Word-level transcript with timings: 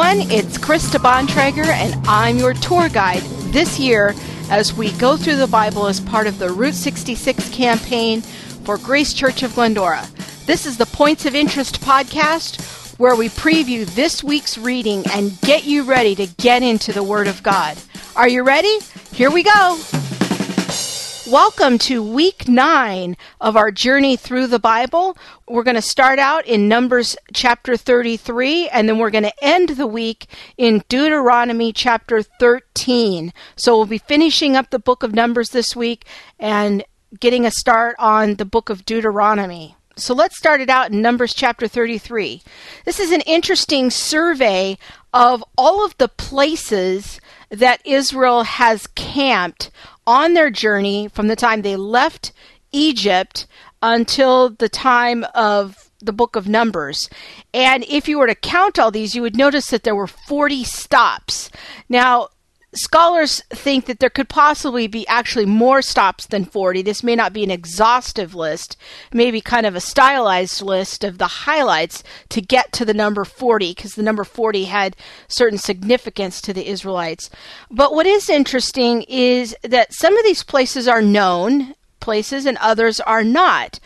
everyone. 0.00 0.30
It's 0.30 0.58
Krista 0.58 0.98
Bontrager, 1.00 1.66
and 1.66 1.92
I'm 2.06 2.38
your 2.38 2.54
tour 2.54 2.88
guide 2.88 3.22
this 3.52 3.80
year 3.80 4.14
as 4.48 4.72
we 4.72 4.92
go 4.92 5.16
through 5.16 5.36
the 5.36 5.48
Bible 5.48 5.88
as 5.88 5.98
part 5.98 6.28
of 6.28 6.38
the 6.38 6.50
Route 6.50 6.74
66 6.74 7.50
campaign 7.50 8.20
for 8.20 8.78
Grace 8.78 9.12
Church 9.12 9.42
of 9.42 9.56
Glendora. 9.56 10.06
This 10.46 10.66
is 10.66 10.78
the 10.78 10.86
Points 10.86 11.26
of 11.26 11.34
Interest 11.34 11.80
podcast 11.80 12.96
where 12.98 13.16
we 13.16 13.28
preview 13.28 13.86
this 13.86 14.22
week's 14.22 14.56
reading 14.56 15.02
and 15.10 15.40
get 15.40 15.64
you 15.64 15.82
ready 15.82 16.14
to 16.14 16.26
get 16.36 16.62
into 16.62 16.92
the 16.92 17.02
Word 17.02 17.26
of 17.26 17.42
God. 17.42 17.76
Are 18.14 18.28
you 18.28 18.44
ready? 18.44 18.78
Here 19.12 19.32
we 19.32 19.42
go. 19.42 19.80
Welcome 21.28 21.76
to 21.80 22.02
week 22.02 22.48
nine 22.48 23.14
of 23.38 23.54
our 23.54 23.70
journey 23.70 24.16
through 24.16 24.46
the 24.46 24.58
Bible. 24.58 25.14
We're 25.46 25.62
going 25.62 25.74
to 25.74 25.82
start 25.82 26.18
out 26.18 26.46
in 26.46 26.68
Numbers 26.68 27.18
chapter 27.34 27.76
33, 27.76 28.70
and 28.70 28.88
then 28.88 28.96
we're 28.96 29.10
going 29.10 29.24
to 29.24 29.44
end 29.44 29.70
the 29.70 29.86
week 29.86 30.26
in 30.56 30.82
Deuteronomy 30.88 31.74
chapter 31.74 32.22
13. 32.22 33.34
So 33.56 33.76
we'll 33.76 33.84
be 33.84 33.98
finishing 33.98 34.56
up 34.56 34.70
the 34.70 34.78
book 34.78 35.02
of 35.02 35.14
Numbers 35.14 35.50
this 35.50 35.76
week 35.76 36.06
and 36.38 36.82
getting 37.20 37.44
a 37.44 37.50
start 37.50 37.96
on 37.98 38.36
the 38.36 38.46
book 38.46 38.70
of 38.70 38.86
Deuteronomy. 38.86 39.76
So 39.96 40.14
let's 40.14 40.38
start 40.38 40.62
it 40.62 40.70
out 40.70 40.92
in 40.92 41.02
Numbers 41.02 41.34
chapter 41.34 41.68
33. 41.68 42.40
This 42.86 42.98
is 42.98 43.12
an 43.12 43.20
interesting 43.22 43.90
survey 43.90 44.78
of 45.12 45.44
all 45.58 45.84
of 45.84 45.94
the 45.98 46.08
places 46.08 47.20
that 47.50 47.84
Israel 47.84 48.44
has 48.44 48.86
camped 48.88 49.70
on 50.08 50.32
their 50.32 50.48
journey 50.48 51.06
from 51.06 51.28
the 51.28 51.36
time 51.36 51.60
they 51.60 51.76
left 51.76 52.32
Egypt 52.72 53.46
until 53.82 54.48
the 54.48 54.68
time 54.68 55.22
of 55.34 55.90
the 56.00 56.14
book 56.14 56.34
of 56.34 56.48
Numbers. 56.48 57.10
And 57.52 57.84
if 57.84 58.08
you 58.08 58.18
were 58.18 58.26
to 58.26 58.34
count 58.34 58.78
all 58.78 58.90
these, 58.90 59.14
you 59.14 59.20
would 59.20 59.36
notice 59.36 59.66
that 59.66 59.82
there 59.82 59.94
were 59.94 60.06
40 60.06 60.64
stops. 60.64 61.50
Now, 61.90 62.28
scholars 62.74 63.42
think 63.50 63.86
that 63.86 63.98
there 63.98 64.10
could 64.10 64.28
possibly 64.28 64.86
be 64.86 65.06
actually 65.06 65.46
more 65.46 65.80
stops 65.80 66.26
than 66.26 66.44
40. 66.44 66.82
This 66.82 67.02
may 67.02 67.16
not 67.16 67.32
be 67.32 67.42
an 67.42 67.50
exhaustive 67.50 68.34
list, 68.34 68.76
maybe 69.12 69.40
kind 69.40 69.66
of 69.66 69.74
a 69.74 69.80
stylized 69.80 70.60
list 70.60 71.04
of 71.04 71.18
the 71.18 71.26
highlights 71.26 72.02
to 72.28 72.40
get 72.40 72.72
to 72.72 72.84
the 72.84 72.94
number 72.94 73.24
40, 73.24 73.70
because 73.70 73.94
the 73.94 74.02
number 74.02 74.24
40 74.24 74.64
had 74.64 74.96
certain 75.28 75.58
significance 75.58 76.40
to 76.42 76.52
the 76.52 76.68
Israelites. 76.68 77.30
But 77.70 77.94
what 77.94 78.06
is 78.06 78.28
interesting 78.28 79.02
is 79.08 79.56
that 79.62 79.94
some 79.94 80.16
of 80.16 80.24
these 80.24 80.42
places 80.42 80.86
are 80.86 81.02
known 81.02 81.74
places 82.00 82.46
and 82.46 82.58
others 82.58 83.00
are 83.00 83.24
not. 83.24 83.80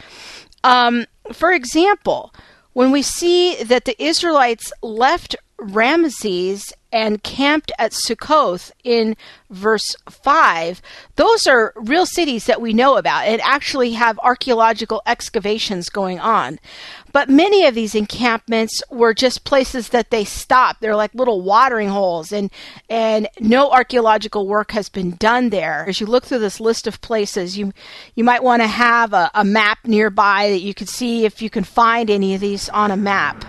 Um, 0.65 1.07
for 1.33 1.53
example, 1.53 2.35
when 2.73 2.91
we 2.91 3.03
see 3.03 3.63
that 3.63 3.85
the 3.85 4.01
Israelites 4.03 4.73
left 4.83 5.37
Ramses 5.63 6.73
and 6.93 7.23
camped 7.23 7.73
at 7.79 7.93
Sukkoth 7.93 8.71
in 8.85 9.17
verse 9.51 9.97
5, 10.11 10.83
those 11.17 11.47
are 11.47 11.73
real 11.75 12.05
cities 12.05 12.45
that 12.45 12.61
we 12.61 12.75
know 12.75 12.97
about 12.97 13.27
and 13.27 13.41
actually 13.41 13.93
have 13.93 14.19
archaeological 14.19 15.01
excavations 15.07 15.89
going 15.89 16.21
on. 16.21 16.59
But 17.13 17.29
many 17.29 17.65
of 17.67 17.75
these 17.75 17.95
encampments 17.95 18.83
were 18.91 19.15
just 19.15 19.45
places 19.45 19.91
that 19.91 20.11
they 20.11 20.25
stopped. 20.25 20.81
They're 20.81 20.97
like 20.97 21.15
little 21.15 21.43
watering 21.43 21.89
holes 21.89 22.33
and 22.33 22.51
and 22.89 23.29
no 23.41 23.71
archaeological 23.71 24.47
work 24.47 24.73
has 24.73 24.89
been 24.89 25.17
done 25.17 25.51
there. 25.51 25.87
As 25.89 26.01
you 26.01 26.07
look 26.07 26.25
through 26.25 26.41
this 26.41 26.61
list 26.61 26.87
of 26.87 27.01
places, 27.01 27.57
you 27.57 27.73
you 28.15 28.25
might 28.25 28.43
want 28.43 28.63
to 28.63 28.69
have 28.69 29.13
a, 29.13 29.31
a 29.35 29.45
map 29.45 29.79
nearby 29.85 30.51
that 30.51 30.61
you 30.61 30.75
can 30.75 30.87
see 30.87 31.25
if 31.25 31.41
you 31.41 31.51
can 31.51 31.65
find 31.65 32.11
any 32.11 32.35
of 32.35 32.41
these 32.41 32.69
on 32.71 32.91
a 32.91 32.97
map. 32.97 33.45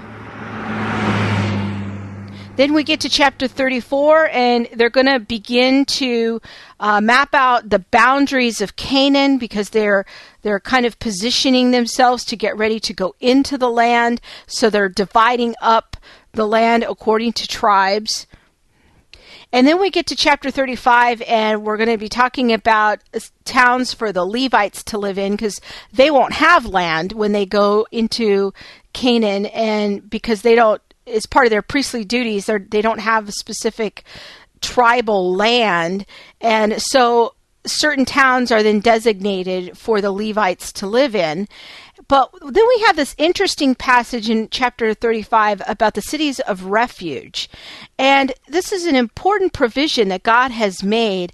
Then 2.55 2.75
we 2.75 2.83
get 2.83 2.99
to 2.99 3.09
chapter 3.09 3.47
34, 3.47 4.29
and 4.31 4.69
they're 4.75 4.91
going 4.91 5.07
to 5.07 5.19
begin 5.19 5.85
to 5.85 6.39
uh, 6.79 7.01
map 7.01 7.33
out 7.33 7.71
the 7.71 7.79
boundaries 7.79 8.61
of 8.61 8.75
Canaan 8.75 9.39
because 9.39 9.71
they're 9.71 10.05
they're 10.43 10.59
kind 10.59 10.85
of 10.85 10.99
positioning 10.99 11.71
themselves 11.71 12.23
to 12.25 12.35
get 12.35 12.55
ready 12.55 12.79
to 12.81 12.93
go 12.93 13.15
into 13.19 13.57
the 13.57 13.71
land. 13.71 14.21
So 14.45 14.69
they're 14.69 14.87
dividing 14.87 15.55
up 15.63 15.97
the 16.33 16.45
land 16.45 16.85
according 16.87 17.33
to 17.33 17.47
tribes. 17.47 18.27
And 19.51 19.65
then 19.65 19.79
we 19.79 19.89
get 19.89 20.05
to 20.07 20.15
chapter 20.15 20.51
35, 20.51 21.23
and 21.23 21.63
we're 21.63 21.77
going 21.77 21.89
to 21.89 21.97
be 21.97 22.09
talking 22.09 22.53
about 22.53 22.99
towns 23.45 23.93
for 23.93 24.11
the 24.11 24.25
Levites 24.25 24.83
to 24.85 24.99
live 24.99 25.17
in 25.17 25.33
because 25.33 25.59
they 25.91 26.11
won't 26.11 26.33
have 26.33 26.67
land 26.67 27.13
when 27.13 27.31
they 27.31 27.47
go 27.47 27.87
into 27.91 28.53
Canaan, 28.93 29.47
and 29.47 30.07
because 30.07 30.43
they 30.43 30.53
don't 30.53 30.81
as 31.07 31.25
part 31.25 31.45
of 31.45 31.51
their 31.51 31.61
priestly 31.61 32.05
duties, 32.05 32.45
they 32.47 32.81
don't 32.81 32.99
have 32.99 33.33
specific 33.33 34.03
tribal 34.61 35.35
land, 35.35 36.05
and 36.41 36.81
so 36.81 37.35
certain 37.65 38.05
towns 38.05 38.51
are 38.51 38.63
then 38.63 38.79
designated 38.79 39.77
for 39.77 40.01
the 40.01 40.11
Levites 40.11 40.71
to 40.73 40.87
live 40.87 41.15
in. 41.15 41.47
But 42.07 42.31
then 42.41 42.67
we 42.67 42.83
have 42.85 42.95
this 42.95 43.15
interesting 43.17 43.75
passage 43.75 44.29
in 44.29 44.49
chapter 44.49 44.93
35 44.93 45.61
about 45.67 45.93
the 45.93 46.01
cities 46.01 46.39
of 46.41 46.65
refuge. 46.65 47.49
And 47.97 48.33
this 48.47 48.71
is 48.71 48.85
an 48.85 48.95
important 48.95 49.53
provision 49.53 50.09
that 50.09 50.23
God 50.23 50.51
has 50.51 50.83
made 50.83 51.31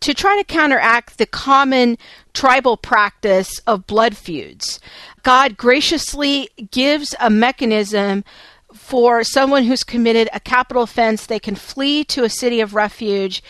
to 0.00 0.14
try 0.14 0.36
to 0.36 0.44
counteract 0.44 1.18
the 1.18 1.26
common 1.26 1.98
tribal 2.32 2.76
practice 2.76 3.58
of 3.66 3.86
blood 3.86 4.16
feuds. 4.16 4.80
God 5.22 5.56
graciously 5.56 6.48
gives 6.70 7.14
a 7.20 7.28
mechanism 7.28 8.24
for 8.74 9.24
someone 9.24 9.64
who's 9.64 9.84
committed 9.84 10.28
a 10.32 10.40
capital 10.40 10.82
offense, 10.82 11.26
they 11.26 11.38
can 11.38 11.54
flee 11.54 12.04
to 12.04 12.24
a 12.24 12.30
city 12.30 12.60
of 12.60 12.74
refuge, 12.74 13.42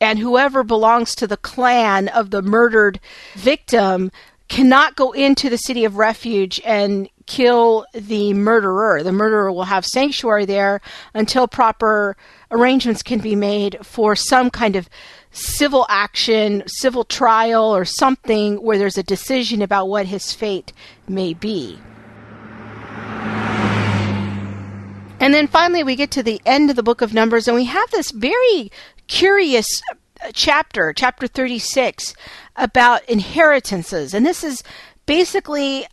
and 0.00 0.18
whoever 0.18 0.62
belongs 0.62 1.14
to 1.16 1.26
the 1.26 1.36
clan 1.36 2.08
of 2.08 2.30
the 2.30 2.42
murdered 2.42 3.00
victim 3.34 4.10
cannot 4.48 4.96
go 4.96 5.12
into 5.12 5.50
the 5.50 5.58
city 5.58 5.84
of 5.84 5.96
refuge 5.96 6.60
and 6.64 7.08
kill 7.26 7.84
the 7.92 8.32
murderer. 8.32 9.02
The 9.02 9.12
murderer 9.12 9.52
will 9.52 9.64
have 9.64 9.84
sanctuary 9.84 10.46
there 10.46 10.80
until 11.12 11.46
proper 11.46 12.16
arrangements 12.50 13.02
can 13.02 13.20
be 13.20 13.36
made 13.36 13.78
for 13.82 14.16
some 14.16 14.50
kind 14.50 14.74
of 14.74 14.88
civil 15.30 15.84
action, 15.90 16.62
civil 16.66 17.04
trial, 17.04 17.64
or 17.64 17.84
something 17.84 18.62
where 18.62 18.78
there's 18.78 18.96
a 18.96 19.02
decision 19.02 19.60
about 19.60 19.88
what 19.88 20.06
his 20.06 20.32
fate 20.32 20.72
may 21.06 21.34
be. 21.34 21.78
And 25.28 25.34
then 25.34 25.46
finally, 25.46 25.84
we 25.84 25.94
get 25.94 26.10
to 26.12 26.22
the 26.22 26.40
end 26.46 26.70
of 26.70 26.76
the 26.76 26.82
book 26.82 27.02
of 27.02 27.12
Numbers, 27.12 27.46
and 27.46 27.54
we 27.54 27.66
have 27.66 27.90
this 27.90 28.12
very 28.12 28.72
curious 29.08 29.82
uh, 29.92 30.30
chapter, 30.32 30.94
chapter 30.94 31.26
36, 31.26 32.14
about 32.56 33.04
inheritances. 33.04 34.14
And 34.14 34.24
this 34.24 34.42
is 34.42 34.62
basically 35.04 35.86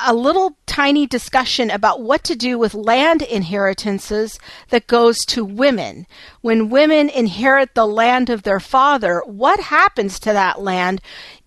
a 0.00 0.14
little 0.14 0.56
tiny 0.64 1.06
discussion 1.06 1.70
about 1.70 2.00
what 2.00 2.24
to 2.24 2.34
do 2.34 2.56
with 2.58 2.72
land 2.72 3.20
inheritances 3.20 4.38
that 4.70 4.86
goes 4.86 5.18
to 5.26 5.44
women. 5.44 6.06
When 6.40 6.70
women 6.70 7.10
inherit 7.10 7.74
the 7.74 7.86
land 7.86 8.30
of 8.30 8.44
their 8.44 8.58
father, 8.58 9.22
what 9.26 9.60
happens 9.60 10.18
to 10.20 10.32
that 10.32 10.62
land 10.62 11.02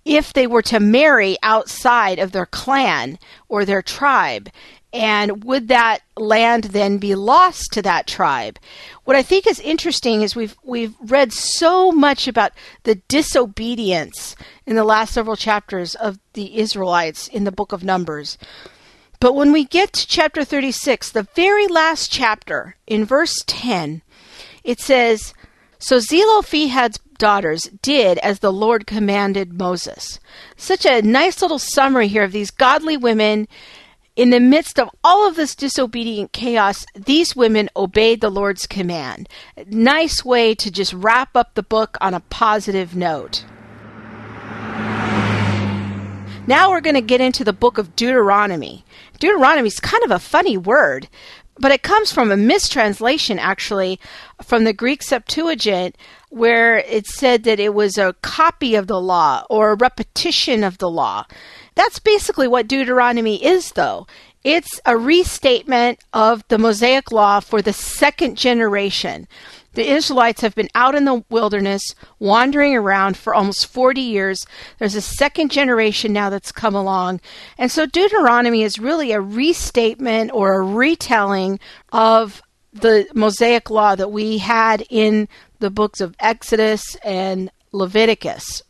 if 0.06 0.34
they 0.34 0.48
were 0.48 0.62
to 0.64 0.80
marry 0.80 1.38
outside 1.44 2.20
of 2.20 2.32
their 2.32 2.46
clan 2.46 3.20
or 3.48 3.66
their 3.66 3.82
tribe? 3.82 4.50
And 4.94 5.46
would 5.46 5.70
that 5.70 6.00
land 6.18 6.66
then 6.66 6.98
be 6.98 7.16
lost 7.16 7.72
to 7.74 7.82
that 7.84 8.08
tribe? 8.08 8.60
What 9.06 9.16
I 9.16 9.24
think 9.24 9.48
is 9.48 9.60
interesting 9.62 10.22
is 10.22 10.36
we've 10.36 10.58
we've 10.64 10.96
read 11.00 11.32
so 11.32 11.94
much 11.94 12.28
about 12.28 12.52
the 12.84 12.96
disobedience 13.08 14.36
in 14.66 14.76
the 14.76 14.84
last 14.84 15.14
several 15.14 15.38
chapters 15.38 15.96
of 15.96 16.20
the 16.34 16.58
Israelites 16.58 17.30
in 17.30 17.46
the 17.46 17.54
book 17.54 17.72
of 17.72 17.86
Numbers. 17.86 18.38
But 19.22 19.36
when 19.36 19.52
we 19.52 19.66
get 19.66 19.94
to 19.94 20.08
chapter 20.08 20.44
36, 20.44 21.12
the 21.12 21.28
very 21.36 21.68
last 21.68 22.12
chapter, 22.12 22.76
in 22.88 23.06
verse 23.06 23.44
10, 23.46 24.02
it 24.64 24.80
says, 24.80 25.36
So 25.78 26.00
Zelophehad's 26.00 26.97
daughters 27.22 27.70
did 27.84 28.18
as 28.18 28.40
the 28.40 28.52
Lord 28.52 28.88
commanded 28.88 29.53
Moses. 29.53 30.20
Such 30.58 30.88
a 30.88 31.03
nice 31.03 31.40
little 31.40 31.59
summary 31.59 32.08
here 32.08 32.23
of 32.23 32.32
these 32.32 32.50
godly 32.50 32.97
women 32.97 33.47
in 34.16 34.32
the 34.32 34.40
midst 34.40 34.79
of 34.79 34.90
all 35.03 35.28
of 35.28 35.35
this 35.35 35.53
disobedient 35.53 36.34
chaos, 36.34 36.84
these 36.96 37.35
women 37.35 37.70
obeyed 37.76 38.22
the 38.22 38.32
Lord's 38.32 38.66
command. 38.66 39.29
Nice 39.68 40.26
way 40.26 40.56
to 40.56 40.72
just 40.72 40.94
wrap 40.94 41.35
up 41.35 41.53
the 41.53 41.62
book 41.62 41.96
on 42.02 42.16
a 42.16 42.22
positive 42.22 42.96
note. 42.96 43.46
Now 46.47 46.72
we're 46.72 46.82
going 46.82 46.96
to 46.96 47.02
get 47.02 47.22
into 47.22 47.44
the 47.44 47.53
book 47.53 47.78
of 47.78 47.96
Deuteronomy. 47.96 48.84
Deuteronomy 49.20 49.68
is 49.68 49.79
kind 49.79 50.03
of 50.03 50.09
a 50.09 50.18
funny 50.18 50.58
word, 50.58 51.08
but 51.61 51.72
it 51.72 51.84
comes 51.84 52.11
from 52.11 52.31
a 52.31 52.37
mistranslation, 52.37 53.37
actually, 53.37 53.99
from 54.41 54.63
the 54.63 54.73
Greek 54.73 55.03
Septuagint, 55.03 55.96
where 56.29 56.79
it 56.79 57.05
said 57.05 57.43
that 57.43 57.59
it 57.59 57.73
was 57.73 57.97
a 57.97 58.16
copy 58.22 58.75
of 58.75 58.87
the 58.87 58.99
law 58.99 59.46
or 59.49 59.72
a 59.72 59.75
repetition 59.75 60.63
of 60.63 60.79
the 60.79 60.90
law. 60.90 61.25
That's 61.75 61.99
basically 61.99 62.47
what 62.47 62.67
Deuteronomy 62.67 63.43
is, 63.43 63.72
though. 63.73 64.08
It's 64.43 64.81
a 64.85 64.97
restatement 64.97 65.99
of 66.13 66.43
the 66.47 66.58
Mosaic 66.58 67.11
Law 67.11 67.41
for 67.41 67.61
the 67.61 67.73
second 67.73 68.37
generation. 68.37 69.28
The 69.73 69.90
Israelites 69.90 70.41
have 70.41 70.53
been 70.53 70.68
out 70.76 70.96
in 70.96 71.06
the 71.06 71.23
wilderness, 71.29 71.96
wandering 72.20 72.76
around 72.76 73.16
for 73.16 73.34
almost 73.34 73.68
40 73.68 74.02
years. 74.02 74.46
There's 74.79 74.96
a 74.96 75.02
second 75.02 75.50
generation 75.52 76.12
now 76.12 76.29
that's 76.29 76.52
come 76.52 76.76
along. 76.76 77.22
And 77.58 77.72
so 77.72 77.85
Deuteronomy 77.85 78.64
is 78.64 78.79
really 78.79 79.14
a 79.14 79.22
restatement 79.22 80.32
or 80.34 80.53
a 80.53 80.66
retelling 80.66 81.59
of 81.94 82.41
the 82.73 83.08
Mosaic 83.14 83.70
law 83.70 83.96
that 83.96 84.12
we 84.12 84.40
had 84.40 84.85
in 84.90 85.29
the 85.59 85.70
books 85.70 86.02
of 86.02 86.16
Exodus 86.20 86.96
and 87.03 87.50
Leviticus. 87.72 88.64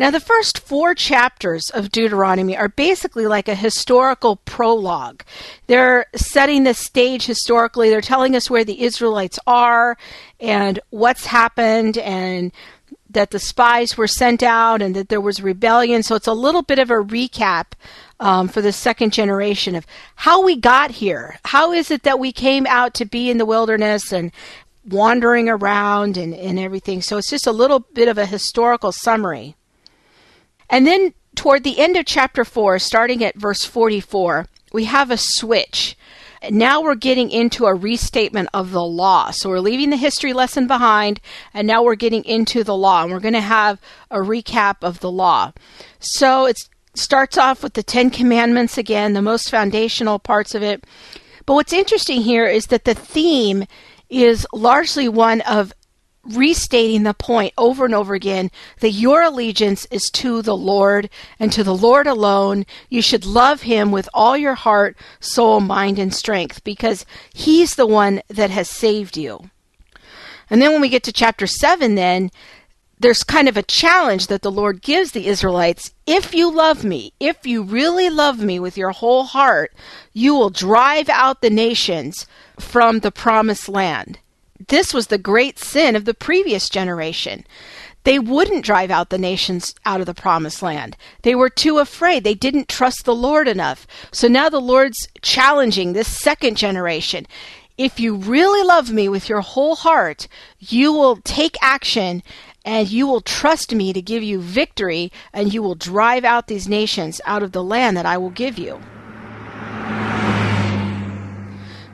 Now, 0.00 0.10
the 0.10 0.18
first 0.18 0.60
four 0.60 0.94
chapters 0.94 1.68
of 1.68 1.92
Deuteronomy 1.92 2.56
are 2.56 2.70
basically 2.70 3.26
like 3.26 3.48
a 3.48 3.54
historical 3.54 4.36
prologue. 4.36 5.22
They're 5.66 6.06
setting 6.16 6.64
the 6.64 6.72
stage 6.72 7.26
historically. 7.26 7.90
They're 7.90 8.00
telling 8.00 8.34
us 8.34 8.48
where 8.48 8.64
the 8.64 8.80
Israelites 8.80 9.38
are 9.46 9.98
and 10.40 10.80
what's 10.88 11.26
happened 11.26 11.98
and 11.98 12.50
that 13.10 13.30
the 13.30 13.38
spies 13.38 13.98
were 13.98 14.06
sent 14.06 14.42
out 14.42 14.80
and 14.80 14.96
that 14.96 15.10
there 15.10 15.20
was 15.20 15.42
rebellion. 15.42 16.02
So 16.02 16.14
it's 16.14 16.26
a 16.26 16.32
little 16.32 16.62
bit 16.62 16.78
of 16.78 16.90
a 16.90 16.94
recap 16.94 17.72
um, 18.20 18.48
for 18.48 18.62
the 18.62 18.72
second 18.72 19.12
generation 19.12 19.74
of 19.74 19.86
how 20.14 20.42
we 20.42 20.56
got 20.56 20.92
here. 20.92 21.38
How 21.44 21.72
is 21.72 21.90
it 21.90 22.04
that 22.04 22.18
we 22.18 22.32
came 22.32 22.66
out 22.66 22.94
to 22.94 23.04
be 23.04 23.28
in 23.28 23.36
the 23.36 23.44
wilderness 23.44 24.12
and 24.12 24.32
wandering 24.88 25.50
around 25.50 26.16
and, 26.16 26.32
and 26.32 26.58
everything? 26.58 27.02
So 27.02 27.18
it's 27.18 27.28
just 27.28 27.46
a 27.46 27.52
little 27.52 27.80
bit 27.80 28.08
of 28.08 28.16
a 28.16 28.24
historical 28.24 28.92
summary. 28.92 29.56
And 30.70 30.86
then 30.86 31.12
toward 31.34 31.64
the 31.64 31.78
end 31.78 31.96
of 31.96 32.06
chapter 32.06 32.44
4, 32.44 32.78
starting 32.78 33.22
at 33.24 33.36
verse 33.36 33.64
44, 33.64 34.46
we 34.72 34.84
have 34.84 35.10
a 35.10 35.16
switch. 35.16 35.96
Now 36.48 36.80
we're 36.80 36.94
getting 36.94 37.30
into 37.30 37.66
a 37.66 37.74
restatement 37.74 38.48
of 38.54 38.70
the 38.70 38.82
law. 38.82 39.30
So 39.30 39.50
we're 39.50 39.60
leaving 39.60 39.90
the 39.90 39.96
history 39.96 40.32
lesson 40.32 40.66
behind, 40.66 41.20
and 41.52 41.66
now 41.66 41.82
we're 41.82 41.96
getting 41.96 42.24
into 42.24 42.64
the 42.64 42.76
law, 42.76 43.02
and 43.02 43.12
we're 43.12 43.20
going 43.20 43.34
to 43.34 43.40
have 43.40 43.78
a 44.10 44.18
recap 44.18 44.76
of 44.80 45.00
the 45.00 45.10
law. 45.10 45.52
So 45.98 46.46
it 46.46 46.56
starts 46.94 47.36
off 47.36 47.62
with 47.62 47.74
the 47.74 47.82
Ten 47.82 48.10
Commandments 48.10 48.78
again, 48.78 49.12
the 49.12 49.22
most 49.22 49.50
foundational 49.50 50.18
parts 50.18 50.54
of 50.54 50.62
it. 50.62 50.84
But 51.44 51.54
what's 51.54 51.72
interesting 51.72 52.22
here 52.22 52.46
is 52.46 52.66
that 52.66 52.84
the 52.84 52.94
theme 52.94 53.66
is 54.08 54.46
largely 54.52 55.08
one 55.08 55.40
of 55.42 55.72
restating 56.24 57.02
the 57.02 57.14
point 57.14 57.54
over 57.56 57.84
and 57.84 57.94
over 57.94 58.14
again 58.14 58.50
that 58.80 58.90
your 58.90 59.22
allegiance 59.22 59.86
is 59.90 60.10
to 60.10 60.42
the 60.42 60.56
Lord 60.56 61.08
and 61.38 61.52
to 61.52 61.64
the 61.64 61.74
Lord 61.74 62.06
alone. 62.06 62.66
You 62.88 63.02
should 63.02 63.24
love 63.24 63.62
Him 63.62 63.90
with 63.90 64.08
all 64.12 64.36
your 64.36 64.54
heart, 64.54 64.96
soul, 65.18 65.60
mind, 65.60 65.98
and 65.98 66.14
strength 66.14 66.62
because 66.62 67.06
He's 67.32 67.74
the 67.74 67.86
one 67.86 68.22
that 68.28 68.50
has 68.50 68.68
saved 68.68 69.16
you. 69.16 69.50
And 70.48 70.60
then 70.60 70.72
when 70.72 70.80
we 70.80 70.88
get 70.88 71.04
to 71.04 71.12
chapter 71.12 71.46
7, 71.46 71.94
then 71.94 72.30
there's 72.98 73.24
kind 73.24 73.48
of 73.48 73.56
a 73.56 73.62
challenge 73.62 74.26
that 74.26 74.42
the 74.42 74.50
Lord 74.50 74.82
gives 74.82 75.12
the 75.12 75.26
Israelites. 75.26 75.94
If 76.06 76.34
you 76.34 76.52
love 76.52 76.84
me, 76.84 77.14
if 77.18 77.46
you 77.46 77.62
really 77.62 78.10
love 78.10 78.40
me 78.40 78.60
with 78.60 78.76
your 78.76 78.90
whole 78.90 79.24
heart, 79.24 79.72
you 80.12 80.34
will 80.34 80.50
drive 80.50 81.08
out 81.08 81.40
the 81.40 81.50
nations 81.50 82.26
from 82.58 82.98
the 82.98 83.10
promised 83.10 83.68
land 83.70 84.18
this 84.68 84.92
was 84.92 85.06
the 85.06 85.18
great 85.18 85.58
sin 85.58 85.96
of 85.96 86.04
the 86.04 86.14
previous 86.14 86.68
generation. 86.68 87.44
They 88.04 88.18
wouldn't 88.18 88.64
drive 88.64 88.90
out 88.90 89.10
the 89.10 89.18
nations 89.18 89.74
out 89.84 90.00
of 90.00 90.06
the 90.06 90.14
promised 90.14 90.62
land. 90.62 90.96
They 91.22 91.34
were 91.34 91.50
too 91.50 91.78
afraid. 91.78 92.24
They 92.24 92.34
didn't 92.34 92.68
trust 92.68 93.04
the 93.04 93.14
Lord 93.14 93.46
enough. 93.46 93.86
So 94.10 94.26
now 94.26 94.48
the 94.48 94.60
Lord's 94.60 95.08
challenging 95.20 95.92
this 95.92 96.08
second 96.08 96.56
generation. 96.56 97.26
If 97.76 98.00
you 98.00 98.14
really 98.14 98.66
love 98.66 98.90
me 98.90 99.08
with 99.08 99.28
your 99.28 99.40
whole 99.40 99.76
heart, 99.76 100.28
you 100.58 100.92
will 100.92 101.16
take 101.24 101.56
action 101.62 102.22
and 102.64 102.90
you 102.90 103.06
will 103.06 103.22
trust 103.22 103.74
me 103.74 103.92
to 103.92 104.02
give 104.02 104.22
you 104.22 104.40
victory 104.40 105.10
and 105.32 105.52
you 105.52 105.62
will 105.62 105.74
drive 105.74 106.24
out 106.24 106.46
these 106.46 106.68
nations 106.68 107.20
out 107.24 107.42
of 107.42 107.52
the 107.52 107.62
land 107.62 107.96
that 107.96 108.06
I 108.06 108.18
will 108.18 108.30
give 108.30 108.58
you. 108.58 108.80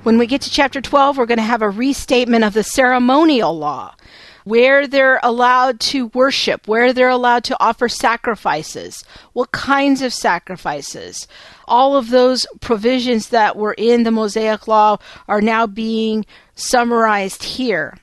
When 0.07 0.19
we 0.19 0.29
get 0.29 0.43
to 0.43 0.51
chapter 0.51 0.81
12, 0.81 1.19
we're 1.19 1.27
going 1.27 1.39
to 1.39 1.43
have 1.43 1.63
a 1.63 1.69
restatement 1.69 2.45
of 2.45 2.55
the 2.55 2.63
ceremonial 2.63 3.59
law, 3.59 3.97
where 4.45 4.87
they're 4.87 5.19
allowed 5.25 5.81
to 5.81 6.07
worship, 6.15 6.69
where 6.69 6.93
they're 6.93 7.09
allowed 7.09 7.43
to 7.43 7.57
offer 7.59 7.89
sacrifices, 7.89 9.03
what 9.33 9.51
kinds 9.51 10.03
of 10.03 10.15
sacrifices. 10.15 11.27
All 11.67 11.97
of 11.97 12.11
those 12.11 12.47
provisions 12.61 13.31
that 13.31 13.57
were 13.57 13.75
in 13.77 14.05
the 14.05 14.13
Mosaic 14.13 14.69
Law 14.69 14.99
are 15.27 15.41
now 15.41 15.67
being 15.67 16.25
summarized 16.55 17.43
here. 17.43 17.99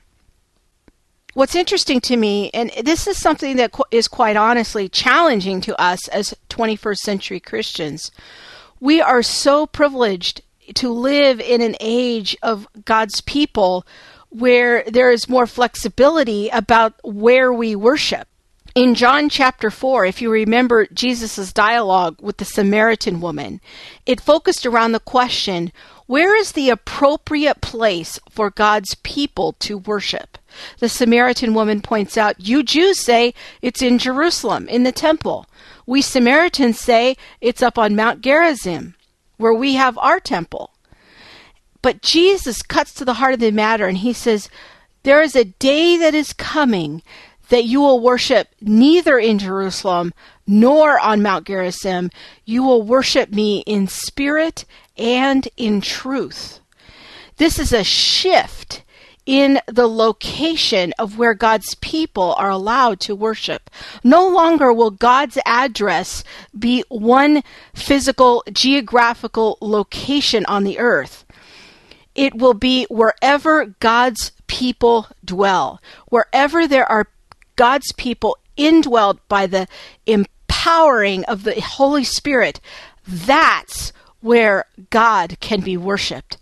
What's 1.32 1.54
interesting 1.54 2.02
to 2.02 2.18
me, 2.18 2.50
and 2.52 2.70
this 2.82 3.06
is 3.06 3.16
something 3.16 3.56
that 3.56 3.74
is 3.90 4.08
quite 4.08 4.36
honestly 4.36 4.90
challenging 4.90 5.62
to 5.62 5.80
us 5.80 6.06
as 6.08 6.34
21st 6.50 6.98
century 6.98 7.40
Christians, 7.40 8.10
we 8.78 9.00
are 9.00 9.22
so 9.22 9.64
privileged 9.64 10.42
to 10.74 10.90
live 10.90 11.40
in 11.40 11.60
an 11.60 11.76
age 11.80 12.36
of 12.42 12.66
God's 12.84 13.20
people 13.20 13.86
where 14.30 14.82
there 14.84 15.10
is 15.10 15.28
more 15.28 15.46
flexibility 15.46 16.48
about 16.48 16.94
where 17.04 17.52
we 17.52 17.76
worship. 17.76 18.26
In 18.74 18.96
John 18.96 19.28
chapter 19.28 19.70
4, 19.70 20.04
if 20.04 20.20
you 20.20 20.30
remember 20.30 20.88
Jesus' 20.92 21.52
dialogue 21.52 22.16
with 22.20 22.38
the 22.38 22.44
Samaritan 22.44 23.20
woman, 23.20 23.60
it 24.04 24.20
focused 24.20 24.66
around 24.66 24.90
the 24.90 24.98
question 24.98 25.70
where 26.06 26.36
is 26.36 26.52
the 26.52 26.68
appropriate 26.68 27.60
place 27.60 28.18
for 28.28 28.50
God's 28.50 28.94
people 28.96 29.54
to 29.60 29.78
worship? 29.78 30.36
The 30.80 30.88
Samaritan 30.88 31.54
woman 31.54 31.80
points 31.80 32.18
out, 32.18 32.40
You 32.40 32.62
Jews 32.62 33.00
say 33.00 33.32
it's 33.62 33.80
in 33.80 33.98
Jerusalem, 33.98 34.68
in 34.68 34.82
the 34.82 34.92
temple. 34.92 35.46
We 35.86 36.02
Samaritans 36.02 36.78
say 36.78 37.16
it's 37.40 37.62
up 37.62 37.78
on 37.78 37.96
Mount 37.96 38.20
Gerizim 38.20 38.96
where 39.44 39.52
we 39.52 39.74
have 39.74 39.98
our 39.98 40.18
temple. 40.18 40.70
But 41.82 42.00
Jesus 42.00 42.62
cuts 42.62 42.94
to 42.94 43.04
the 43.04 43.12
heart 43.12 43.34
of 43.34 43.40
the 43.40 43.50
matter 43.50 43.86
and 43.86 43.98
he 43.98 44.14
says, 44.14 44.48
There 45.02 45.20
is 45.20 45.36
a 45.36 45.44
day 45.44 45.98
that 45.98 46.14
is 46.14 46.32
coming 46.32 47.02
that 47.50 47.66
you 47.66 47.82
will 47.82 48.00
worship 48.00 48.48
neither 48.62 49.18
in 49.18 49.38
Jerusalem 49.38 50.14
nor 50.46 50.98
on 50.98 51.20
Mount 51.20 51.46
Gerizim. 51.46 52.10
You 52.46 52.62
will 52.62 52.80
worship 52.80 53.32
me 53.32 53.62
in 53.66 53.86
spirit 53.86 54.64
and 54.96 55.46
in 55.58 55.82
truth. 55.82 56.60
This 57.36 57.58
is 57.58 57.70
a 57.70 57.84
shift 57.84 58.82
in 59.26 59.60
the 59.66 59.86
location 59.86 60.92
of 60.98 61.18
where 61.18 61.34
God's 61.34 61.74
people 61.76 62.34
are 62.36 62.50
allowed 62.50 63.00
to 63.00 63.14
worship. 63.14 63.70
No 64.02 64.28
longer 64.28 64.72
will 64.72 64.90
God's 64.90 65.38
address 65.46 66.24
be 66.58 66.84
one 66.88 67.42
physical 67.74 68.44
geographical 68.52 69.58
location 69.60 70.44
on 70.46 70.64
the 70.64 70.78
earth. 70.78 71.24
It 72.14 72.34
will 72.34 72.54
be 72.54 72.86
wherever 72.90 73.74
God's 73.80 74.32
people 74.46 75.08
dwell, 75.24 75.80
wherever 76.08 76.66
there 76.68 76.90
are 76.90 77.08
God's 77.56 77.92
people 77.92 78.36
indwelled 78.56 79.18
by 79.28 79.46
the 79.46 79.66
empowering 80.06 81.24
of 81.24 81.44
the 81.44 81.60
Holy 81.60 82.04
Spirit. 82.04 82.60
That's 83.06 83.92
where 84.20 84.66
God 84.90 85.38
can 85.40 85.60
be 85.60 85.76
worshiped. 85.76 86.38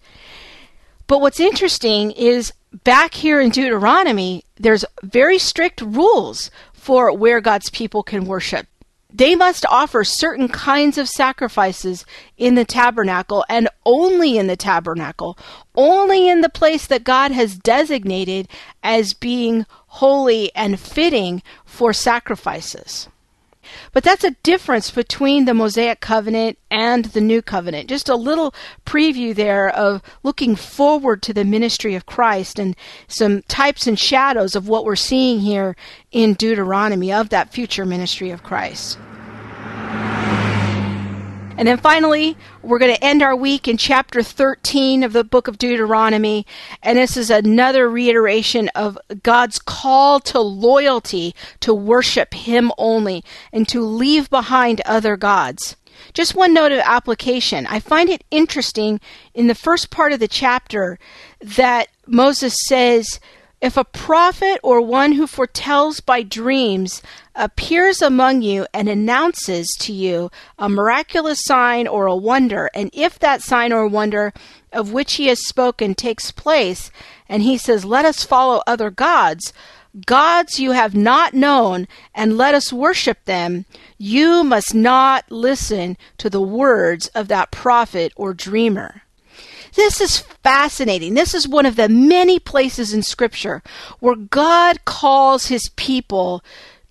But 1.07 1.21
what's 1.21 1.41
interesting 1.41 2.13
is 2.13 2.53
back 2.85 3.15
here 3.15 3.41
in 3.41 3.51
Deuteronomy, 3.51 4.45
there's 4.57 4.85
very 5.03 5.39
strict 5.39 5.81
rules 5.81 6.51
for 6.73 7.15
where 7.17 7.41
God's 7.41 7.71
people 7.71 8.03
can 8.03 8.25
worship. 8.25 8.67
They 9.15 9.37
must 9.37 9.67
offer 9.67 10.05
certain 10.05 10.49
kinds 10.49 10.97
of 10.97 11.09
sacrifices 11.09 12.07
in 12.39 12.55
the 12.55 12.65
tabernacle 12.65 13.45
and 13.49 13.69
only 13.85 14.39
in 14.39 14.47
the 14.47 14.57
tabernacle, 14.57 15.37
only 15.75 16.29
in 16.29 16.41
the 16.41 16.49
place 16.49 16.87
that 16.87 17.05
God 17.05 17.31
has 17.31 17.59
designated 17.59 18.49
as 18.83 19.13
being 19.13 19.67
holy 19.69 20.51
and 20.55 20.81
fitting 20.81 21.43
for 21.67 21.93
sacrifices. 21.93 23.09
But 23.93 24.05
that's 24.05 24.25
a 24.25 24.37
difference 24.43 24.91
between 24.91 25.45
the 25.45 25.55
Mosaic 25.55 26.01
covenant 26.01 26.59
and 26.71 27.07
the 27.07 27.21
new 27.21 27.43
covenant. 27.43 27.89
Just 27.89 28.09
a 28.09 28.17
little 28.17 28.55
preview 28.87 29.35
there 29.35 29.69
of 29.69 30.03
looking 30.23 30.57
forward 30.57 31.23
to 31.23 31.35
the 31.35 31.45
ministry 31.45 31.95
of 31.95 32.07
Christ 32.07 32.59
and 32.59 32.77
some 33.09 33.43
types 33.43 33.87
and 33.87 33.99
shadows 33.99 34.57
of 34.57 34.69
what 34.69 34.85
we're 34.85 34.97
seeing 34.97 35.41
here 35.41 35.77
in 36.11 36.35
Deuteronomy 36.35 37.13
of 37.13 37.29
that 37.31 37.53
future 37.53 37.85
ministry 37.85 38.31
of 38.31 38.43
Christ. 38.43 38.99
And 41.57 41.69
then 41.69 41.77
finally, 41.77 42.37
we're 42.63 42.79
going 42.79 42.95
to 42.95 43.05
end 43.05 43.23
our 43.23 43.37
week 43.37 43.69
in 43.69 43.77
chapter 43.77 44.23
13 44.23 45.03
of 45.03 45.13
the 45.13 45.23
book 45.23 45.49
of 45.49 45.59
Deuteronomy. 45.59 46.47
And 46.83 46.97
this 46.97 47.17
is 47.17 47.31
another 47.31 47.89
reiteration 47.89 48.69
of 48.75 48.99
God's 49.23 49.59
call 49.59 50.19
to 50.21 50.41
loyalty 50.41 51.35
to 51.61 51.75
worship 51.75 52.33
Him 52.33 52.73
only 52.79 53.23
and 53.53 53.69
to 53.69 53.83
leave 53.83 54.31
behind 54.31 54.81
other 54.87 55.17
gods. 55.17 55.77
Just 56.15 56.35
one 56.35 56.55
note 56.55 56.73
of 56.73 56.81
application. 56.81 57.67
I 57.67 57.81
find 57.81 58.09
it 58.09 58.25
interesting 58.31 59.01
in 59.35 59.47
the 59.47 59.55
first 59.55 59.91
part 59.91 60.13
of 60.13 60.21
the 60.21 60.29
chapter 60.29 60.99
that 61.41 61.89
Moses 62.07 62.59
says, 62.61 63.21
if 63.63 63.77
a 63.77 63.85
prophet 63.85 64.59
or 64.65 64.81
one 64.81 65.13
who 65.13 65.29
foretells 65.29 66.01
by 66.01 66.21
dreams 66.25 67.01
appears 67.37 68.03
among 68.03 68.43
you 68.43 68.67
and 68.75 68.89
announces 68.89 69.71
to 69.79 69.93
you 69.93 70.33
a 70.59 70.69
miraculous 70.69 71.45
sign 71.45 71.87
or 71.87 72.07
a 72.07 72.17
wonder, 72.17 72.69
and 72.75 72.91
if 72.93 73.21
that 73.21 73.41
sign 73.41 73.73
or 73.73 73.87
wonder 73.87 74.33
of 74.73 74.93
which 74.93 75.15
he 75.15 75.29
has 75.29 75.47
spoken 75.47 75.95
takes 75.95 76.33
place, 76.33 76.91
and 77.29 77.45
he 77.45 77.57
says, 77.57 77.85
Let 77.85 78.05
us 78.05 78.25
follow 78.25 78.63
other 78.67 78.91
gods, 78.91 79.53
gods 80.07 80.59
you 80.59 80.73
have 80.73 80.97
not 80.97 81.33
known, 81.33 81.87
and 82.17 82.37
let 82.37 82.57
us 82.57 82.73
worship 82.73 83.25
them, 83.27 83.65
you 83.97 84.43
must 84.43 84.75
not 84.75 85.31
listen 85.31 85.97
to 86.19 86.29
the 86.29 86.43
words 86.43 87.07
of 87.15 87.29
that 87.29 87.53
prophet 87.53 88.13
or 88.17 88.35
dreamer. 88.35 89.03
This 89.75 90.01
is 90.01 90.21
fascinating. 90.21 91.15
This 91.15 91.35
is 91.35 91.49
one 91.49 91.67
of 91.67 91.77
the 91.77 91.89
many 91.89 92.39
places 92.39 92.93
in 92.93 93.03
Scripture 93.03 93.63
where 94.01 94.17
God 94.17 94.85
calls 94.85 95.47
his 95.47 95.71
people 95.77 96.45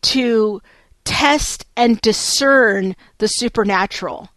to 0.04 0.62
test 1.04 1.66
and 1.76 2.02
discern 2.02 2.96
the 3.20 3.28
supernatural. 3.28 4.30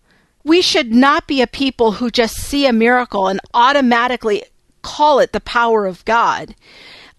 We 0.45 0.61
should 0.61 0.95
not 0.95 1.27
be 1.27 1.41
a 1.41 1.47
people 1.47 1.93
who 1.93 2.11
just 2.11 2.37
see 2.37 2.67
a 2.67 2.73
miracle 2.73 3.29
and 3.29 3.41
automatically 3.55 4.45
call 4.83 5.19
it 5.19 5.33
the 5.33 5.41
power 5.41 5.87
of 5.87 6.05
God. 6.05 6.55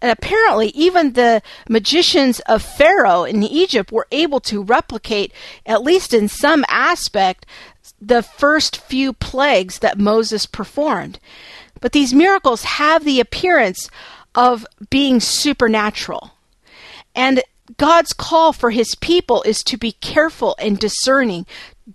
And 0.01 0.11
apparently, 0.11 0.67
even 0.69 1.13
the 1.13 1.41
magicians 1.67 2.39
of 2.41 2.61
Pharaoh 2.61 3.23
in 3.23 3.41
Egypt 3.41 3.91
were 3.91 4.07
able 4.11 4.39
to 4.41 4.61
replicate, 4.61 5.31
at 5.65 5.81
least 5.81 6.13
in 6.13 6.27
some 6.27 6.63
aspect, 6.67 7.47
the 8.01 8.23
first 8.23 8.77
few 8.77 9.13
plagues 9.13 9.79
that 9.79 9.97
Moses 9.97 10.45
performed. 10.45 11.19
But 11.81 11.91
these 11.91 12.13
miracles 12.13 12.63
have 12.63 13.03
the 13.03 13.19
appearance 13.19 13.89
of 14.33 14.65
being 14.89 15.19
supernatural. 15.19 16.31
And 17.15 17.41
God's 17.77 18.13
call 18.13 18.53
for 18.53 18.71
his 18.71 18.95
people 18.95 19.41
is 19.43 19.63
to 19.63 19.77
be 19.77 19.93
careful 19.93 20.55
and 20.59 20.77
discerning. 20.77 21.45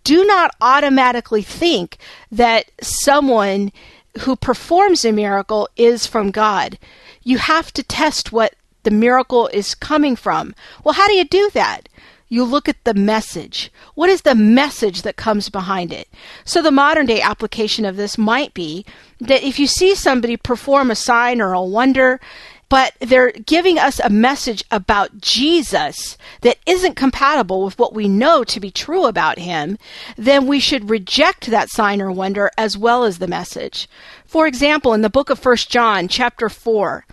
Do 0.04 0.24
not 0.24 0.54
automatically 0.60 1.42
think 1.42 1.98
that 2.30 2.70
someone 2.80 3.72
who 4.20 4.36
performs 4.36 5.04
a 5.04 5.12
miracle 5.12 5.68
is 5.76 6.06
from 6.06 6.30
God. 6.30 6.78
You 7.22 7.38
have 7.38 7.72
to 7.74 7.82
test 7.82 8.32
what 8.32 8.54
the 8.82 8.90
miracle 8.90 9.48
is 9.48 9.74
coming 9.74 10.16
from. 10.16 10.54
Well, 10.82 10.94
how 10.94 11.06
do 11.06 11.14
you 11.14 11.24
do 11.24 11.50
that? 11.54 11.88
You 12.30 12.44
look 12.44 12.68
at 12.68 12.84
the 12.84 12.94
message. 12.94 13.72
What 13.94 14.08
is 14.08 14.22
the 14.22 14.36
message 14.36 15.02
that 15.02 15.16
comes 15.16 15.50
behind 15.50 15.92
it? 15.92 16.08
So, 16.44 16.62
the 16.62 16.70
modern 16.70 17.06
day 17.06 17.20
application 17.20 17.84
of 17.84 17.96
this 17.96 18.16
might 18.16 18.54
be 18.54 18.86
that 19.20 19.42
if 19.42 19.58
you 19.58 19.66
see 19.66 19.96
somebody 19.96 20.36
perform 20.36 20.90
a 20.90 20.94
sign 20.94 21.40
or 21.40 21.52
a 21.52 21.60
wonder, 21.60 22.20
but 22.68 22.94
they're 23.00 23.32
giving 23.32 23.80
us 23.80 23.98
a 23.98 24.08
message 24.08 24.62
about 24.70 25.20
Jesus 25.20 26.16
that 26.42 26.58
isn't 26.66 26.94
compatible 26.94 27.64
with 27.64 27.76
what 27.80 27.94
we 27.94 28.06
know 28.06 28.44
to 28.44 28.60
be 28.60 28.70
true 28.70 29.06
about 29.06 29.40
him, 29.40 29.76
then 30.16 30.46
we 30.46 30.60
should 30.60 30.88
reject 30.88 31.46
that 31.46 31.68
sign 31.68 32.00
or 32.00 32.12
wonder 32.12 32.48
as 32.56 32.78
well 32.78 33.02
as 33.02 33.18
the 33.18 33.26
message. 33.26 33.88
For 34.24 34.46
example, 34.46 34.94
in 34.94 35.02
the 35.02 35.10
book 35.10 35.30
of 35.30 35.44
1 35.44 35.56
John, 35.68 36.06
chapter 36.06 36.48
4, 36.48 37.04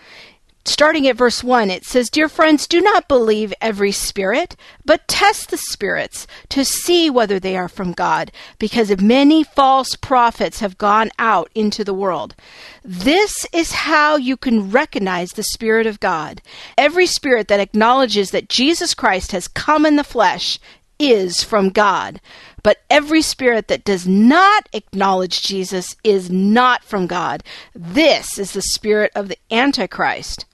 starting 0.67 1.07
at 1.07 1.15
verse 1.15 1.43
1, 1.43 1.69
it 1.69 1.85
says, 1.85 2.09
Dear 2.09 2.29
friends, 2.29 2.67
do 2.67 2.81
not 2.81 3.07
believe 3.07 3.53
every 3.61 3.91
spirit, 3.91 4.55
but 4.85 5.07
test 5.07 5.49
the 5.49 5.57
spirits 5.57 6.27
to 6.49 6.65
see 6.65 7.09
whether 7.09 7.39
they 7.39 7.55
are 7.55 7.69
from 7.69 7.91
God, 7.91 8.31
because 8.59 9.01
many 9.01 9.43
false 9.43 9.95
prophets 9.95 10.59
have 10.59 10.77
gone 10.77 11.09
out 11.19 11.49
into 11.55 11.83
the 11.83 11.93
world. 11.93 12.35
This 12.83 13.45
is 13.53 13.71
how 13.71 14.17
you 14.17 14.37
can 14.37 14.71
recognize 14.71 15.31
the 15.31 15.43
Spirit 15.43 15.87
of 15.87 15.99
God. 15.99 16.41
Every 16.77 17.05
spirit 17.05 17.47
that 17.49 17.59
acknowledges 17.59 18.31
that 18.31 18.49
Jesus 18.49 18.93
Christ 18.93 19.31
has 19.31 19.47
come 19.47 19.85
in 19.85 19.95
the 19.95 20.03
flesh 20.03 20.59
is 20.99 21.43
from 21.43 21.69
God. 21.69 22.19
But 22.63 22.79
every 22.89 23.21
spirit 23.21 23.67
that 23.67 23.85
does 23.85 24.07
not 24.07 24.67
acknowledge 24.73 25.41
Jesus 25.41 25.95
is 26.03 26.29
not 26.29 26.83
from 26.83 27.07
God. 27.07 27.43
This 27.73 28.37
is 28.37 28.53
the 28.53 28.61
spirit 28.61 29.11
of 29.15 29.27
the 29.27 29.37
Antichrist. 29.51 30.45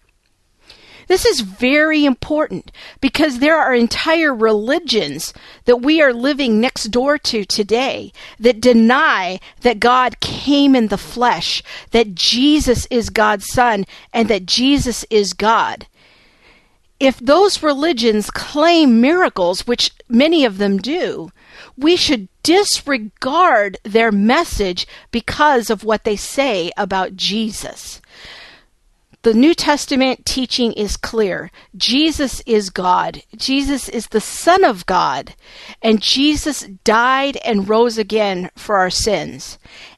This 1.07 1.25
is 1.25 1.41
very 1.41 2.05
important 2.05 2.72
because 3.01 3.39
there 3.39 3.57
are 3.57 3.74
entire 3.74 4.33
religions 4.33 5.33
that 5.65 5.81
we 5.81 6.01
are 6.01 6.13
living 6.13 6.60
next 6.60 6.86
door 6.86 7.17
to 7.19 7.45
today 7.45 8.12
that 8.39 8.62
deny 8.62 9.39
that 9.62 9.79
God 9.79 10.19
came 10.19 10.75
in 10.75 10.88
the 10.88 10.98
flesh, 10.98 11.63
that 11.91 12.15
Jesus 12.15 12.88
is 12.89 13.10
God's 13.10 13.45
Son, 13.48 13.86
and 14.13 14.29
that 14.29 14.45
Jesus 14.45 15.05
is 15.10 15.33
God. 15.33 15.88
If 17.00 17.19
those 17.19 17.62
religions 17.62 18.31
claim 18.31 19.01
miracles, 19.01 19.67
which 19.67 19.91
many 20.07 20.45
of 20.45 20.57
them 20.57 20.77
do, 20.77 21.31
we 21.75 21.95
should 21.95 22.29
disregard 22.43 23.77
their 23.83 24.12
message 24.12 24.88
because 25.12 25.69
of 25.69 25.83
what 25.83 26.03
they 26.03 26.15
say 26.15 26.72
about 26.77 27.15
Jesus. 27.15 28.01
The 29.23 29.33
New 29.33 29.53
Testament 29.53 30.25
teaching 30.25 30.73
is 30.73 30.97
clear. 30.97 31.49
Jesus 31.77 32.41
is 32.45 32.69
God. 32.69 33.23
Jesus 33.37 33.87
is 33.87 34.07
the 34.07 34.19
Son 34.19 34.65
of 34.65 34.85
God. 34.85 35.33
And 35.81 36.01
Jesus 36.01 36.67
died 36.83 37.37
and 37.37 37.69
rose 37.69 37.97
again 37.97 38.51
for 38.57 38.75
our 38.75 38.89
sins. 38.89 39.57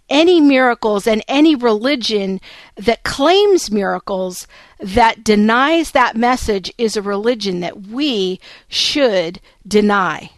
Any 0.09 0.39
miracles 0.39 1.07
and 1.07 1.23
any 1.27 1.55
religion 1.55 2.39
that 2.75 3.01
claims 3.01 3.71
miracles 3.71 4.45
that 4.79 5.23
denies 5.23 5.89
that 5.91 6.15
message 6.15 6.71
is 6.77 6.95
a 6.95 7.01
religion 7.01 7.61
that 7.61 7.81
we 7.81 8.39
should 8.67 9.41
deny. 9.67 10.29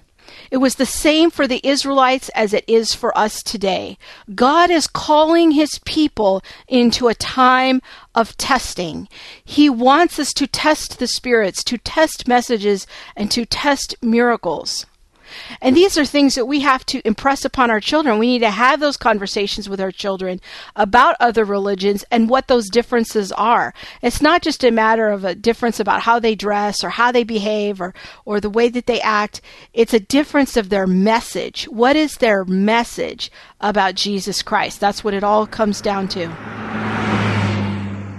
It 0.50 0.58
was 0.58 0.76
the 0.76 0.86
same 0.86 1.30
for 1.30 1.48
the 1.48 1.66
Israelites 1.68 2.30
as 2.30 2.54
it 2.54 2.64
is 2.68 2.94
for 2.94 3.18
us 3.18 3.44
today. 3.44 3.98
God 4.34 4.70
is 4.70 4.88
calling 4.88 5.52
his 5.52 5.80
people 5.86 6.42
into 6.68 7.08
a 7.08 7.16
time 7.16 7.82
of 8.18 8.36
testing. 8.36 9.08
He 9.46 9.70
wants 9.70 10.18
us 10.18 10.34
to 10.34 10.48
test 10.48 10.98
the 10.98 11.06
spirits, 11.06 11.64
to 11.66 11.78
test 11.78 12.28
messages, 12.28 12.88
and 13.16 13.30
to 13.30 13.46
test 13.46 13.96
miracles. 14.02 14.88
And 15.62 15.78
these 15.78 16.00
are 16.00 16.06
things 16.06 16.34
that 16.34 16.48
we 16.48 16.62
have 16.62 16.84
to 16.88 17.06
impress 17.06 17.46
upon 17.46 17.70
our 17.70 17.80
children. 17.80 18.18
We 18.18 18.28
need 18.28 18.40
to 18.40 18.50
have 18.50 18.80
those 18.80 18.98
conversations 18.98 19.70
with 19.70 19.80
our 19.80 19.92
children 19.92 20.40
about 20.76 21.16
other 21.20 21.46
religions 21.46 22.06
and 22.10 22.28
what 22.28 22.48
those 22.48 22.70
differences 22.70 23.32
are. 23.34 23.72
It's 24.02 24.22
not 24.22 24.42
just 24.42 24.64
a 24.64 24.72
matter 24.72 25.10
of 25.10 25.24
a 25.24 25.36
difference 25.36 25.80
about 25.80 26.02
how 26.02 26.18
they 26.18 26.34
dress 26.34 26.84
or 26.84 26.90
how 26.90 27.12
they 27.12 27.24
behave 27.24 27.80
or, 27.80 27.94
or 28.26 28.40
the 28.40 28.50
way 28.50 28.70
that 28.70 28.88
they 28.88 29.02
act. 29.02 29.42
It's 29.74 29.94
a 29.94 30.00
difference 30.00 30.58
of 30.58 30.70
their 30.70 30.88
message. 30.88 31.66
What 31.66 31.96
is 31.96 32.16
their 32.16 32.46
message 32.46 33.32
about 33.62 33.94
Jesus 33.94 34.42
Christ? 34.42 34.80
That's 34.80 35.04
what 35.04 35.14
it 35.14 35.24
all 35.24 35.46
comes 35.46 35.82
down 35.82 36.08
to. 36.10 36.77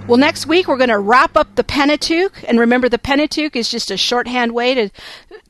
Well, 0.09 0.17
next 0.17 0.47
week 0.47 0.67
we're 0.67 0.77
going 0.77 0.89
to 0.89 0.97
wrap 0.97 1.37
up 1.37 1.53
the 1.53 1.63
Pentateuch. 1.63 2.43
And 2.47 2.59
remember, 2.59 2.89
the 2.89 2.97
Pentateuch 2.97 3.55
is 3.55 3.69
just 3.69 3.91
a 3.91 3.95
shorthand 3.95 4.55
way 4.55 4.73
to, 4.73 4.89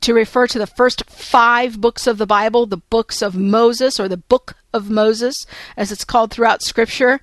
to 0.02 0.12
refer 0.12 0.46
to 0.48 0.58
the 0.58 0.66
first 0.66 1.02
five 1.08 1.80
books 1.80 2.06
of 2.06 2.18
the 2.18 2.26
Bible, 2.26 2.66
the 2.66 2.76
books 2.76 3.22
of 3.22 3.34
Moses, 3.34 3.98
or 3.98 4.06
the 4.06 4.18
book 4.18 4.56
of 4.74 4.90
Moses, 4.90 5.46
as 5.78 5.90
it's 5.90 6.04
called 6.04 6.30
throughout 6.30 6.60
Scripture. 6.60 7.22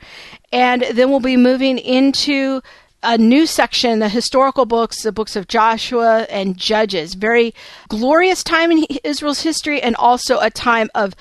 And 0.52 0.82
then 0.82 1.12
we'll 1.12 1.20
be 1.20 1.38
moving 1.38 1.78
into 1.78 2.64
a 3.04 3.20
new 3.20 3.46
section, 3.46 4.00
the 4.00 4.10
historical 4.10 4.66
books, 4.66 5.04
the 5.04 5.12
books 5.12 5.36
of 5.36 5.48
Joshua 5.48 6.26
and 6.32 6.58
Judges. 6.58 7.14
Very 7.14 7.54
glorious 7.88 8.44
time 8.44 8.72
in 8.72 8.86
Israel's 9.04 9.42
history 9.42 9.80
and 9.80 9.96
also 9.98 10.40
a 10.40 10.50
time 10.50 10.90
of 10.96 11.14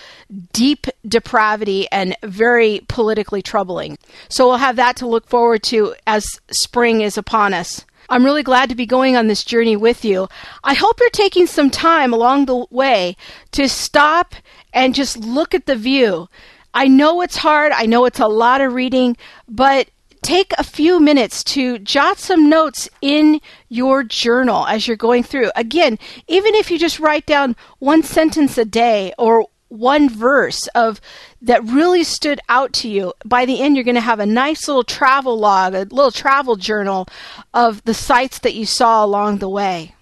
deep 0.54 0.86
depravity 1.06 1.86
and 1.90 2.16
very 2.22 2.80
politically 2.88 3.42
troubling. 3.42 3.98
So 4.28 4.46
we'll 4.46 4.56
have 4.56 4.76
that 4.76 4.96
to 4.96 5.06
look 5.06 5.28
forward 5.28 5.62
to 5.64 5.94
as 6.06 6.40
spring 6.50 7.00
is 7.00 7.16
upon 7.16 7.54
us. 7.54 7.84
I'm 8.08 8.24
really 8.24 8.42
glad 8.42 8.68
to 8.68 8.76
be 8.76 8.86
going 8.86 9.16
on 9.16 9.26
this 9.26 9.44
journey 9.44 9.76
with 9.76 10.04
you. 10.04 10.28
I 10.62 10.74
hope 10.74 11.00
you're 11.00 11.10
taking 11.10 11.46
some 11.46 11.70
time 11.70 12.12
along 12.12 12.46
the 12.46 12.66
way 12.70 13.16
to 13.52 13.68
stop 13.68 14.34
and 14.72 14.94
just 14.94 15.16
look 15.16 15.54
at 15.54 15.66
the 15.66 15.76
view. 15.76 16.28
I 16.72 16.86
know 16.86 17.20
it's 17.20 17.36
hard. 17.36 17.72
I 17.72 17.86
know 17.86 18.04
it's 18.04 18.20
a 18.20 18.28
lot 18.28 18.60
of 18.60 18.74
reading, 18.74 19.16
but 19.48 19.88
take 20.22 20.52
a 20.58 20.64
few 20.64 21.00
minutes 21.00 21.42
to 21.44 21.78
jot 21.78 22.18
some 22.18 22.48
notes 22.48 22.88
in 23.00 23.40
your 23.68 24.02
journal 24.02 24.66
as 24.66 24.86
you're 24.86 24.96
going 24.96 25.22
through. 25.22 25.50
Again, 25.56 25.98
even 26.28 26.54
if 26.54 26.70
you 26.70 26.78
just 26.78 27.00
write 27.00 27.26
down 27.26 27.56
one 27.78 28.02
sentence 28.02 28.58
a 28.58 28.64
day 28.64 29.12
or 29.18 29.48
one 29.68 30.08
verse 30.08 30.66
of 30.68 31.00
that 31.42 31.64
really 31.64 32.04
stood 32.04 32.40
out 32.48 32.72
to 32.74 32.88
you. 32.88 33.12
By 33.24 33.46
the 33.46 33.60
end 33.60 33.76
you're 33.76 33.84
going 33.84 33.94
to 33.94 34.00
have 34.00 34.20
a 34.20 34.26
nice 34.26 34.68
little 34.68 34.84
travel 34.84 35.38
log 35.38 35.74
a 35.74 35.80
little 35.80 36.10
travel 36.10 36.56
journal 36.56 37.08
of 37.52 37.82
the 37.84 37.94
sights 37.94 38.38
that 38.40 38.54
you 38.54 38.66
saw 38.66 39.04
along 39.04 39.38
the 39.38 39.48
way. 39.48 39.94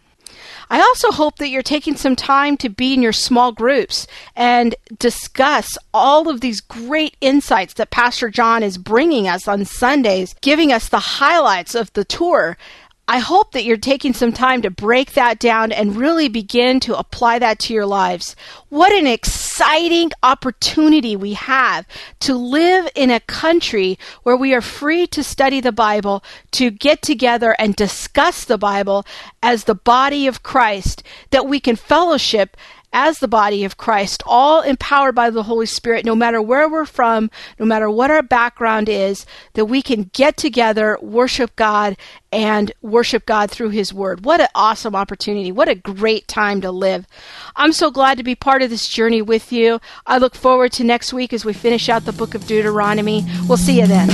I 0.70 0.80
also 0.80 1.10
hope 1.10 1.36
that 1.36 1.50
you're 1.50 1.62
taking 1.62 1.96
some 1.96 2.16
time 2.16 2.56
to 2.58 2.68
be 2.68 2.94
in 2.94 3.02
your 3.02 3.12
small 3.12 3.52
groups 3.52 4.06
and 4.34 4.74
discuss 4.98 5.76
all 5.92 6.28
of 6.28 6.40
these 6.40 6.60
great 6.60 7.16
insights 7.20 7.74
that 7.74 7.90
Pastor 7.90 8.30
John 8.30 8.62
is 8.62 8.78
bringing 8.78 9.28
us 9.28 9.46
on 9.46 9.64
Sundays, 9.64 10.34
giving 10.40 10.72
us 10.72 10.88
the 10.88 10.98
highlights 10.98 11.74
of 11.74 11.92
the 11.92 12.04
tour 12.04 12.56
I 13.06 13.18
hope 13.18 13.52
that 13.52 13.64
you're 13.64 13.76
taking 13.76 14.14
some 14.14 14.32
time 14.32 14.62
to 14.62 14.70
break 14.70 15.12
that 15.12 15.38
down 15.38 15.72
and 15.72 15.94
really 15.94 16.28
begin 16.28 16.80
to 16.80 16.98
apply 16.98 17.38
that 17.38 17.58
to 17.60 17.74
your 17.74 17.84
lives. 17.84 18.34
What 18.70 18.92
an 18.92 19.06
exciting 19.06 20.10
opportunity 20.22 21.14
we 21.14 21.34
have 21.34 21.86
to 22.20 22.34
live 22.34 22.88
in 22.94 23.10
a 23.10 23.20
country 23.20 23.98
where 24.22 24.36
we 24.38 24.54
are 24.54 24.62
free 24.62 25.06
to 25.08 25.22
study 25.22 25.60
the 25.60 25.70
Bible, 25.70 26.24
to 26.52 26.70
get 26.70 27.02
together 27.02 27.54
and 27.58 27.76
discuss 27.76 28.46
the 28.46 28.58
Bible 28.58 29.04
as 29.42 29.64
the 29.64 29.74
body 29.74 30.26
of 30.26 30.42
Christ, 30.42 31.02
that 31.30 31.46
we 31.46 31.60
can 31.60 31.76
fellowship 31.76 32.56
as 32.94 33.18
the 33.18 33.28
body 33.28 33.64
of 33.64 33.76
Christ, 33.76 34.22
all 34.24 34.62
empowered 34.62 35.14
by 35.14 35.28
the 35.28 35.42
Holy 35.42 35.66
Spirit, 35.66 36.06
no 36.06 36.14
matter 36.14 36.40
where 36.40 36.68
we're 36.68 36.86
from, 36.86 37.30
no 37.58 37.66
matter 37.66 37.90
what 37.90 38.10
our 38.10 38.22
background 38.22 38.88
is, 38.88 39.26
that 39.54 39.66
we 39.66 39.82
can 39.82 40.10
get 40.14 40.36
together, 40.36 40.96
worship 41.02 41.54
God, 41.56 41.96
and 42.32 42.72
worship 42.80 43.26
God 43.26 43.50
through 43.50 43.70
His 43.70 43.92
Word. 43.92 44.24
What 44.24 44.40
an 44.40 44.48
awesome 44.54 44.94
opportunity. 44.94 45.50
What 45.50 45.68
a 45.68 45.74
great 45.74 46.28
time 46.28 46.60
to 46.60 46.70
live. 46.70 47.06
I'm 47.56 47.72
so 47.72 47.90
glad 47.90 48.16
to 48.18 48.24
be 48.24 48.36
part 48.36 48.62
of 48.62 48.70
this 48.70 48.88
journey 48.88 49.20
with 49.20 49.52
you. 49.52 49.80
I 50.06 50.18
look 50.18 50.36
forward 50.36 50.72
to 50.72 50.84
next 50.84 51.12
week 51.12 51.32
as 51.32 51.44
we 51.44 51.52
finish 51.52 51.88
out 51.88 52.04
the 52.04 52.12
book 52.12 52.34
of 52.34 52.46
Deuteronomy. 52.46 53.24
We'll 53.48 53.58
see 53.58 53.80
you 53.80 53.86
then. 53.88 54.08